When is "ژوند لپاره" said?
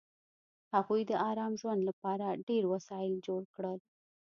1.61-2.27